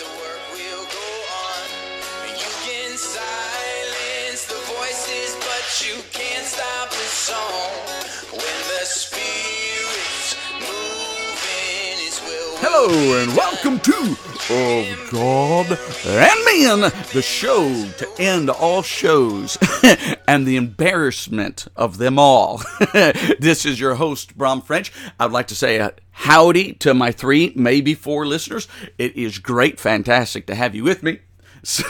[0.00, 1.08] the work will go
[1.44, 1.68] on.
[2.32, 7.68] You can silence the voices, but you can't stop the song.
[8.32, 12.24] When the spirit's moving, will.
[12.24, 14.16] will Hello and welcome to
[14.48, 19.58] Of God and Man, the show to end all shows
[20.30, 22.62] and the embarrassment of them all.
[23.40, 24.92] this is your host, Brom French.
[25.18, 28.68] I'd like to say a howdy to my three, maybe four listeners.
[28.96, 31.18] It is great, fantastic to have you with me.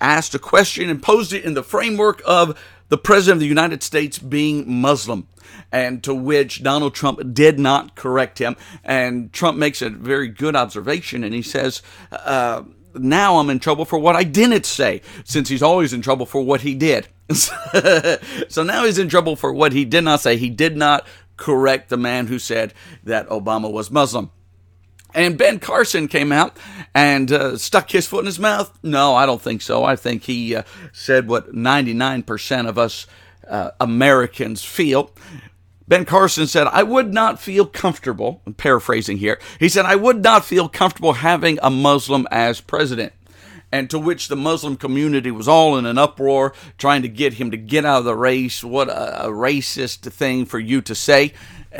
[0.00, 2.56] asked a question and posed it in the framework of
[2.90, 5.26] the President of the United States being Muslim,
[5.72, 8.54] and to which Donald Trump did not correct him.
[8.84, 12.62] And Trump makes a very good observation, and he says, uh,
[12.94, 16.40] Now I'm in trouble for what I didn't say, since he's always in trouble for
[16.40, 17.08] what he did.
[17.32, 20.36] so now he's in trouble for what he did not say.
[20.36, 21.06] He did not
[21.42, 24.30] correct the man who said that Obama was Muslim.
[25.12, 26.56] And Ben Carson came out
[26.94, 28.78] and uh, stuck his foot in his mouth.
[28.82, 29.84] No, I don't think so.
[29.84, 30.62] I think he uh,
[30.92, 33.08] said what 99% of us
[33.48, 35.10] uh, Americans feel.
[35.88, 39.40] Ben Carson said, I would not feel comfortable, I'm paraphrasing here.
[39.58, 43.12] He said, I would not feel comfortable having a Muslim as president.
[43.72, 47.50] And to which the Muslim community was all in an uproar, trying to get him
[47.50, 48.62] to get out of the race.
[48.62, 51.32] What a, a racist thing for you to say.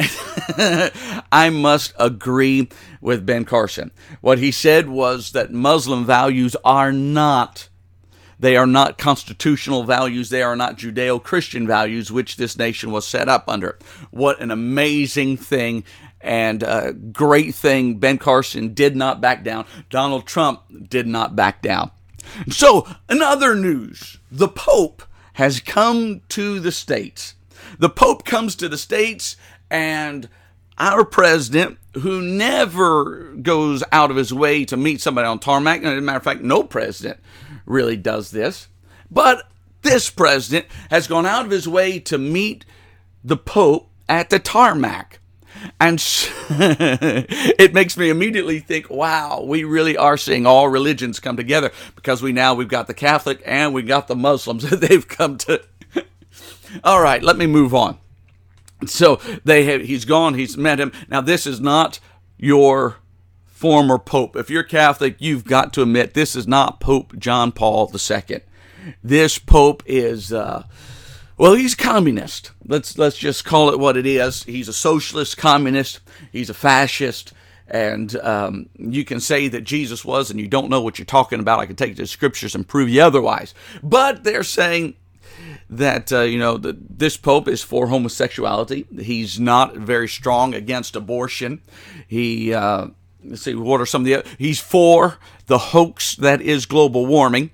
[1.31, 2.71] I must agree
[3.03, 3.91] with Ben Carson.
[4.23, 7.69] What he said was that Muslim values are not
[8.43, 10.29] they are not constitutional values.
[10.29, 13.79] They are not Judeo Christian values, which this nation was set up under.
[14.11, 15.85] What an amazing thing
[16.23, 17.97] and a great thing.
[17.97, 19.65] Ben Carson did not back down.
[19.91, 21.91] Donald Trump did not back down.
[22.49, 25.03] So, in other news, the Pope
[25.35, 27.35] has come to the States.
[27.79, 29.37] The Pope comes to the States,
[29.71, 30.29] and
[30.79, 35.89] our president, who never goes out of his way to meet somebody on tarmac, and
[35.89, 37.19] as a matter of fact, no president
[37.67, 38.69] really does this,
[39.11, 39.51] but
[39.83, 42.65] this president has gone out of his way to meet
[43.25, 45.21] the Pope at the tarmac.
[45.81, 46.03] And
[46.51, 52.23] it makes me immediately think, wow, we really are seeing all religions come together because
[52.23, 54.63] we now we've got the Catholic and we got the Muslims.
[54.71, 55.63] that They've come to.
[56.85, 57.99] all right, let me move on.
[58.87, 60.93] So they have, he's gone, he's met him.
[61.09, 62.01] Now this is not
[62.37, 62.97] your
[63.45, 64.35] former pope.
[64.35, 68.41] If you're Catholic, you've got to admit this is not Pope John Paul II.
[69.05, 70.65] This pope is uh,
[71.43, 72.53] well, he's communist.
[72.65, 74.45] Let's let's just call it what it is.
[74.45, 75.99] He's a socialist communist.
[76.31, 77.33] He's a fascist.
[77.67, 81.41] And um, you can say that Jesus was, and you don't know what you're talking
[81.41, 81.59] about.
[81.59, 83.55] I can take the scriptures and prove you otherwise.
[83.83, 84.95] But they're saying
[85.69, 88.87] that uh, you know the, this pope is for homosexuality.
[89.01, 91.61] He's not very strong against abortion.
[92.07, 92.87] He uh,
[93.25, 97.51] let's see what are some of the he's for the hoax that is global warming,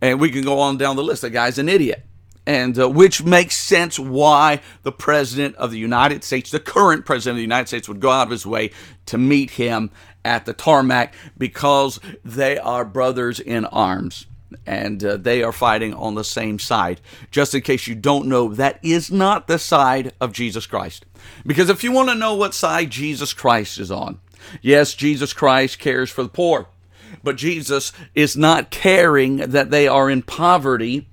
[0.00, 1.22] and we can go on down the list.
[1.22, 2.06] The guy's an idiot.
[2.44, 7.34] And uh, which makes sense why the president of the United States, the current president
[7.34, 8.72] of the United States, would go out of his way
[9.06, 9.90] to meet him
[10.24, 14.26] at the tarmac because they are brothers in arms
[14.66, 17.00] and uh, they are fighting on the same side.
[17.30, 21.06] Just in case you don't know, that is not the side of Jesus Christ.
[21.46, 24.20] Because if you want to know what side Jesus Christ is on,
[24.60, 26.68] yes, Jesus Christ cares for the poor,
[27.22, 31.08] but Jesus is not caring that they are in poverty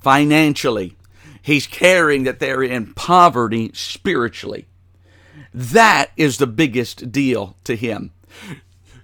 [0.00, 0.96] financially.
[1.42, 4.66] He's caring that they're in poverty spiritually.
[5.54, 8.12] That is the biggest deal to him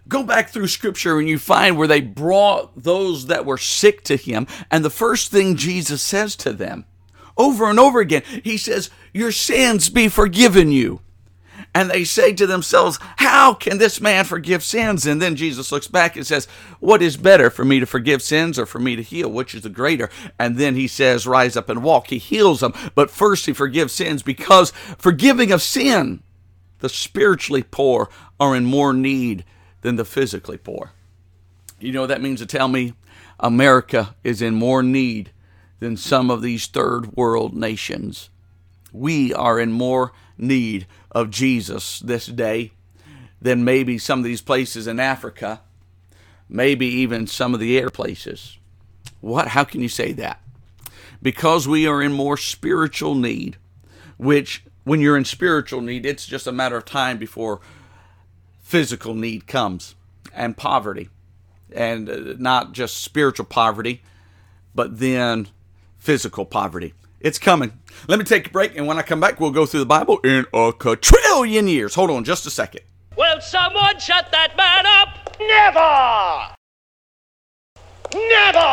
[0.09, 4.17] go back through scripture and you find where they brought those that were sick to
[4.17, 4.47] him.
[4.71, 6.85] And the first thing Jesus says to them
[7.37, 11.01] over and over again, he says, Your sins be forgiven you.
[11.77, 15.05] And they say to themselves, How can this man forgive sins?
[15.05, 16.47] And then Jesus looks back and says,
[16.81, 19.31] What is better for me to forgive sins or for me to heal?
[19.31, 20.09] Which is the greater?
[20.39, 22.07] And then he says, Rise up and walk.
[22.07, 22.73] He heals them.
[22.95, 26.23] But first, he forgives sins because forgiving of sin,
[26.79, 28.09] the spiritually poor
[28.41, 29.45] are in more need
[29.83, 30.93] than the physically poor.
[31.79, 32.95] You know what that means to tell me?
[33.39, 35.31] America is in more need
[35.81, 38.31] than some of these third world nations.
[38.95, 42.73] We are in more need of Jesus this day
[43.41, 45.61] than maybe some of these places in Africa,
[46.49, 48.59] maybe even some of the air places.
[49.21, 49.49] What?
[49.49, 50.41] How can you say that?
[51.23, 53.57] Because we are in more spiritual need,
[54.17, 57.61] which when you're in spiritual need, it's just a matter of time before
[58.61, 59.95] physical need comes
[60.33, 61.09] and poverty.
[61.73, 64.03] And uh, not just spiritual poverty,
[64.75, 65.49] but then
[65.99, 66.95] physical poverty.
[67.21, 67.73] It's coming.
[68.09, 70.19] Let me take a break, and when I come back, we'll go through the Bible
[70.19, 71.95] in a quadrillion years.
[71.95, 72.83] Hold on just a second.
[73.17, 75.17] Will someone shut that man up?
[75.41, 76.53] Never!
[78.13, 78.69] Never!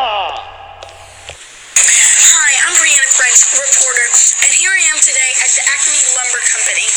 [2.36, 4.08] Hi, I'm Brianna French, reporter,
[4.44, 6.88] and here I am today at the Acme Lumber Company.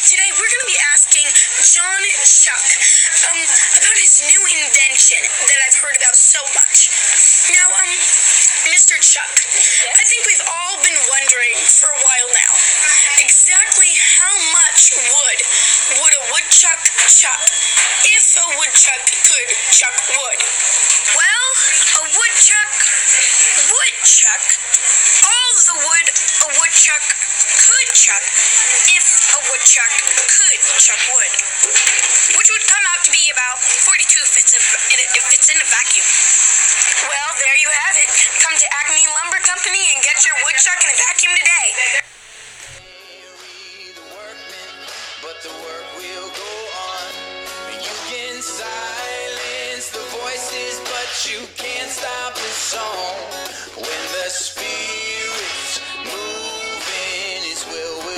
[0.00, 1.28] Today we're going to be asking
[1.60, 2.64] John Chuck
[3.28, 6.88] um, about his new invention that I've heard about so much.
[7.52, 7.92] Now, um,
[8.72, 8.96] Mr.
[8.96, 12.52] Chuck, I think we've all been wondering for a while now
[13.20, 15.38] exactly how much wood
[16.00, 16.80] would a woodchuck
[17.12, 17.44] chuck
[18.08, 20.40] if a woodchuck could chuck wood?
[21.12, 21.48] Well,
[22.00, 22.72] a woodchuck
[23.68, 24.44] would chuck
[25.28, 26.06] all the wood
[26.40, 27.04] a woodchuck
[27.68, 28.24] could chuck
[28.96, 29.06] if
[29.36, 31.32] a woodchuck could chuck wood,
[32.38, 36.06] which would come out to be about 42 if it's, if it's in a vacuum.
[37.06, 38.08] Well, there you have it.
[38.40, 41.49] Come to Acme Lumber Company and get your woodchuck in a vacuum today.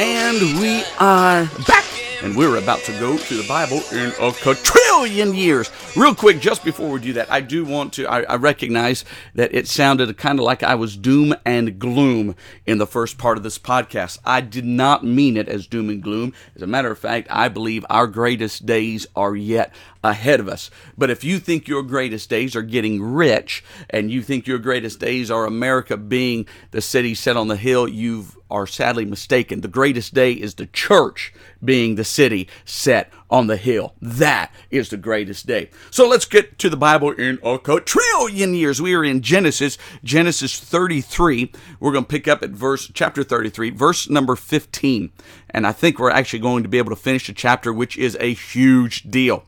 [0.02, 1.84] And we are back.
[2.24, 5.70] And we're about to go to the Bible in a quadrillion years.
[5.96, 9.04] Real quick, just before we do that, I do want to, I, I recognize
[9.36, 12.34] that it sounded kind of like I was doom and gloom
[12.66, 14.18] in the first part of this podcast.
[14.24, 16.32] I did not mean it as doom and gloom.
[16.56, 19.72] As a matter of fact, I believe our greatest days are yet
[20.02, 20.68] ahead of us.
[20.98, 24.98] But if you think your greatest days are getting rich and you think your greatest
[24.98, 29.62] days are America being the city set on the hill, you are sadly mistaken.
[29.62, 31.32] The greatest day is the church
[31.64, 33.94] being the city set on the hill.
[34.00, 35.70] That is the greatest day.
[35.90, 38.82] So let's get to the Bible in a trillion years.
[38.82, 41.50] We are in Genesis, Genesis 33.
[41.80, 45.10] We're going to pick up at verse chapter 33, verse number 15.
[45.50, 48.16] And I think we're actually going to be able to finish the chapter, which is
[48.20, 49.44] a huge deal.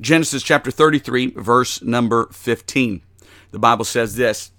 [0.00, 3.02] Genesis chapter 33, verse number 15.
[3.50, 4.52] The Bible says this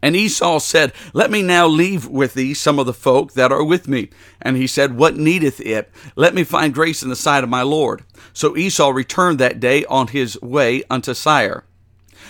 [0.00, 3.64] And Esau said, Let me now leave with thee some of the folk that are
[3.64, 4.10] with me.
[4.40, 5.90] And he said, What needeth it?
[6.14, 8.04] Let me find grace in the sight of my Lord.
[8.32, 11.64] So Esau returned that day on his way unto Seir.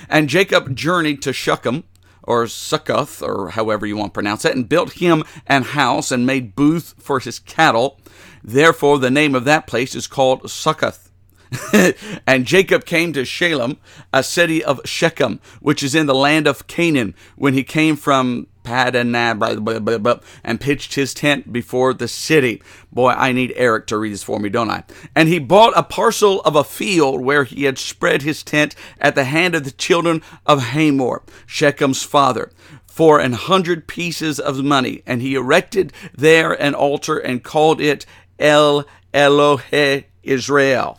[0.08, 1.84] And Jacob journeyed to Shechem,
[2.22, 6.26] or Succoth, or however you want to pronounce it, and built him an house and
[6.26, 8.00] made booth for his cattle.
[8.44, 11.07] Therefore, the name of that place is called Succoth.
[12.26, 13.78] and Jacob came to Shalem,
[14.12, 18.46] a city of Shechem, which is in the land of Canaan, when he came from
[18.64, 22.62] Padanaram and pitched his tent before the city.
[22.92, 24.84] Boy, I need Eric to read this for me, don't I?
[25.14, 29.14] And he bought a parcel of a field where he had spread his tent at
[29.14, 32.50] the hand of the children of Hamor, Shechem's father
[32.86, 38.04] for an hundred pieces of money, and he erected there an altar and called it
[38.40, 38.84] El
[39.14, 40.98] Elohe Israel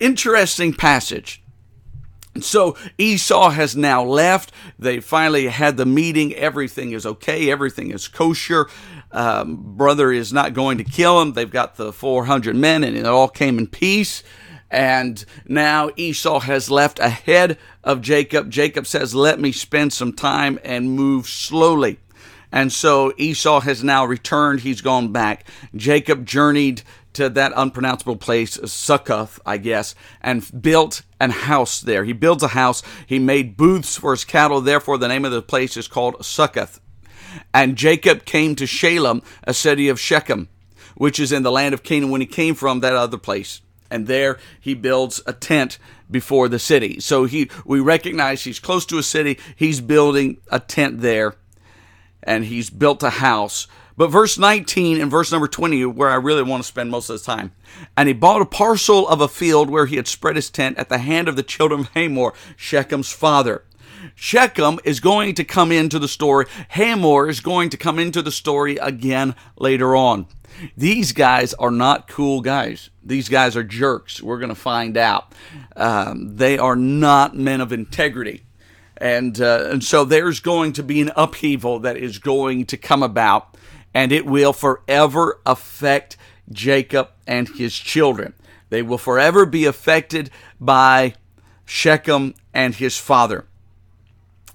[0.00, 1.42] interesting passage.
[2.40, 4.52] So Esau has now left.
[4.78, 6.34] They finally had the meeting.
[6.34, 7.50] Everything is okay.
[7.50, 8.68] Everything is kosher.
[9.12, 11.32] Um, brother is not going to kill him.
[11.32, 14.22] They've got the 400 men, and it all came in peace.
[14.70, 18.50] And now Esau has left ahead of Jacob.
[18.50, 21.98] Jacob says, Let me spend some time and move slowly.
[22.52, 24.60] And so Esau has now returned.
[24.60, 25.46] He's gone back.
[25.74, 26.82] Jacob journeyed
[27.14, 32.04] to that unpronounceable place, Succoth, I guess, and built an house there.
[32.04, 32.82] He builds a house.
[33.06, 34.60] He made booths for his cattle.
[34.60, 36.80] Therefore, the name of the place is called Succoth.
[37.52, 40.48] And Jacob came to Shalem, a city of Shechem,
[40.94, 43.60] which is in the land of Canaan, when he came from that other place.
[43.90, 45.78] And there he builds a tent
[46.10, 47.00] before the city.
[47.00, 49.38] So he, we recognize he's close to a city.
[49.56, 51.34] He's building a tent there,
[52.22, 53.66] and he's built a house
[54.00, 57.18] but verse 19 and verse number 20, where I really want to spend most of
[57.18, 57.52] the time.
[57.98, 60.88] And he bought a parcel of a field where he had spread his tent at
[60.88, 63.62] the hand of the children of Hamor, Shechem's father.
[64.14, 66.46] Shechem is going to come into the story.
[66.70, 70.28] Hamor is going to come into the story again later on.
[70.78, 72.88] These guys are not cool guys.
[73.04, 74.22] These guys are jerks.
[74.22, 75.34] We're going to find out.
[75.76, 78.44] Um, they are not men of integrity.
[78.96, 83.02] And, uh, and so there's going to be an upheaval that is going to come
[83.02, 83.58] about
[83.94, 86.16] and it will forever affect
[86.50, 88.34] Jacob and his children.
[88.68, 90.30] They will forever be affected
[90.60, 91.14] by
[91.64, 93.46] Shechem and his father.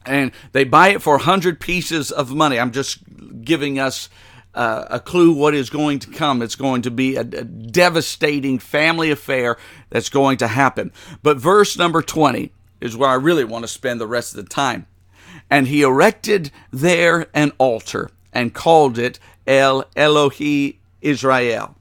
[0.05, 2.59] And they buy it for 100 pieces of money.
[2.59, 2.99] I'm just
[3.43, 4.09] giving us
[4.53, 6.41] uh, a clue what is going to come.
[6.41, 9.57] It's going to be a, a devastating family affair
[9.89, 10.93] that's going to happen.
[11.23, 14.49] But verse number 20 is where I really want to spend the rest of the
[14.49, 14.87] time.
[15.49, 21.75] And he erected there an altar and called it El Elohe Israel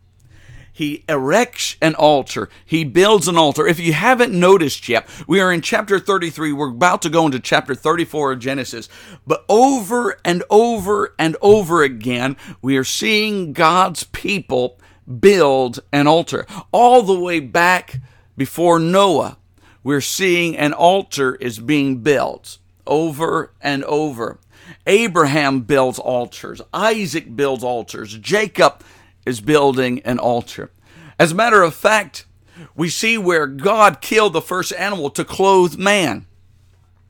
[0.74, 2.48] he erects an altar.
[2.66, 3.64] He builds an altar.
[3.64, 6.52] If you haven't noticed yet, we are in chapter 33.
[6.52, 8.88] We're about to go into chapter 34 of Genesis.
[9.24, 14.80] But over and over and over again, we are seeing God's people
[15.20, 16.44] build an altar.
[16.72, 18.00] All the way back
[18.36, 19.38] before Noah,
[19.84, 24.40] we're seeing an altar is being built over and over.
[24.86, 26.60] Abraham builds altars.
[26.72, 28.16] Isaac builds altars.
[28.18, 28.82] Jacob
[29.24, 30.70] is building an altar.
[31.18, 32.26] As a matter of fact,
[32.74, 36.26] we see where God killed the first animal to clothe man.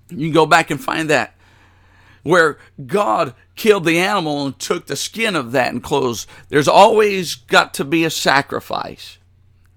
[0.09, 1.35] You can go back and find that.
[2.23, 6.27] Where God killed the animal and took the skin of that and clothes.
[6.49, 9.19] There's always got to be a sacrifice.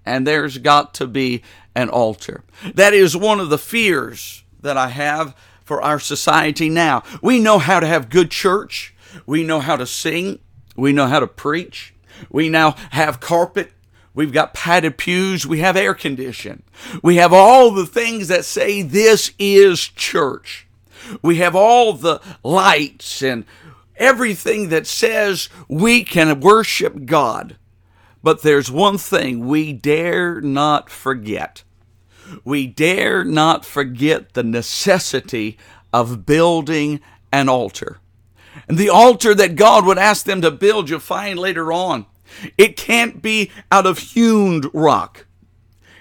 [0.04, 1.42] And there's got to be
[1.74, 2.42] an altar.
[2.74, 5.36] That is one of the fears that I have
[5.68, 7.02] for our society now.
[7.22, 8.94] We know how to have good church.
[9.26, 10.38] We know how to sing.
[10.74, 11.94] We know how to preach.
[12.30, 13.72] We now have carpet.
[14.14, 15.46] We've got padded pews.
[15.46, 16.62] We have air condition.
[17.02, 20.66] We have all the things that say this is church.
[21.22, 23.44] We have all the lights and
[23.96, 27.56] everything that says we can worship God.
[28.22, 31.62] But there's one thing we dare not forget.
[32.44, 35.58] We dare not forget the necessity
[35.92, 37.00] of building
[37.32, 37.98] an altar.
[38.68, 42.06] And the altar that God would ask them to build, you'll find later on,
[42.56, 45.26] it can't be out of hewn rock.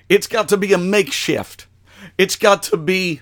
[0.10, 1.67] It's got to be a makeshift.
[2.17, 3.22] It's got to be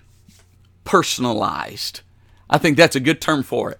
[0.83, 2.01] personalized.
[2.49, 3.79] I think that's a good term for it.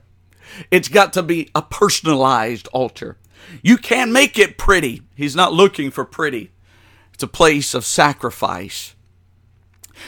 [0.72, 3.18] It's got to be a personalized altar.
[3.62, 5.02] You can't make it pretty.
[5.16, 6.52] He's not looking for pretty.
[7.14, 8.96] It's a place of sacrifice.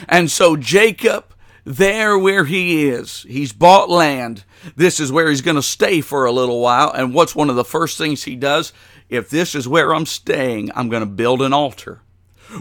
[0.07, 1.33] And so Jacob
[1.67, 3.25] there where he is.
[3.27, 4.45] He's bought land.
[4.77, 6.91] This is where he's going to stay for a little while.
[6.93, 8.71] And what's one of the first things he does?
[9.09, 12.01] If this is where I'm staying, I'm going to build an altar.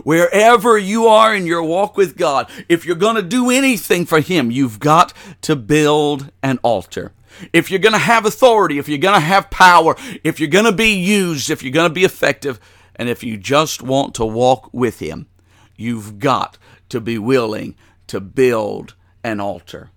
[0.02, 4.18] Wherever you are in your walk with God, if you're going to do anything for
[4.18, 7.12] Him, you've got to build an altar.
[7.52, 10.64] If you're going to have authority, if you're going to have power, if you're going
[10.64, 12.58] to be used, if you're going to be effective,
[12.96, 15.28] and if you just want to walk with Him,
[15.76, 17.74] you've got to be willing
[18.06, 19.90] to build an altar.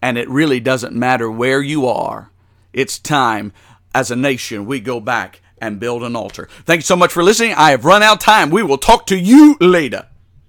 [0.00, 2.30] And it really doesn't matter where you are.
[2.72, 3.52] It's time
[3.94, 6.48] as a nation we go back and build an altar.
[6.64, 7.54] Thank you so much for listening.
[7.54, 8.50] I have run out of time.
[8.50, 10.08] We will talk to you later.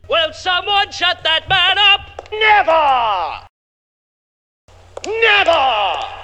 [0.10, 2.30] Will someone shut that man up?
[2.32, 3.48] Never!
[5.22, 6.23] Never!